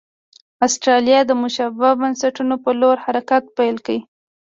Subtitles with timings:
[0.65, 3.97] اسټرالیا د مشابه بنسټونو په لور حرکت پیل کړ.